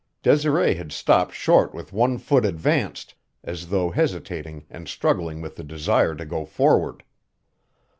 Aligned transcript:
Desiree 0.23 0.73
had 0.73 0.91
stopped 0.91 1.35
short 1.35 1.75
with 1.75 1.93
one 1.93 2.17
foot 2.17 2.43
advanced, 2.43 3.13
as 3.43 3.67
though 3.69 3.91
hesitating 3.91 4.65
and 4.67 4.87
struggling 4.87 5.41
with 5.41 5.57
the 5.57 5.63
desire 5.63 6.15
to 6.15 6.25
go 6.25 6.43
forward. 6.43 7.03